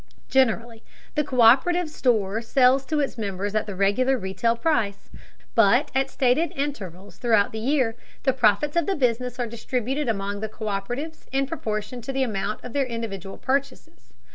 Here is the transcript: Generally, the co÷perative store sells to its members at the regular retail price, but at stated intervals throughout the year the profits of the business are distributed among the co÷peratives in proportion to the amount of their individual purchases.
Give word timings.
Generally, 0.29 0.81
the 1.13 1.23
co÷perative 1.23 1.87
store 1.87 2.41
sells 2.41 2.87
to 2.87 2.99
its 3.01 3.19
members 3.19 3.53
at 3.53 3.67
the 3.67 3.75
regular 3.75 4.17
retail 4.17 4.55
price, 4.55 5.11
but 5.53 5.91
at 5.93 6.09
stated 6.09 6.51
intervals 6.55 7.19
throughout 7.19 7.51
the 7.51 7.59
year 7.59 7.95
the 8.23 8.33
profits 8.33 8.75
of 8.75 8.87
the 8.87 8.95
business 8.95 9.37
are 9.37 9.45
distributed 9.45 10.09
among 10.09 10.39
the 10.39 10.49
co÷peratives 10.49 11.27
in 11.31 11.45
proportion 11.45 12.01
to 12.01 12.11
the 12.11 12.23
amount 12.23 12.63
of 12.63 12.73
their 12.73 12.87
individual 12.87 13.37
purchases. 13.37 14.11